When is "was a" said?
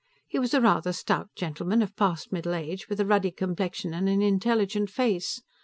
0.39-0.61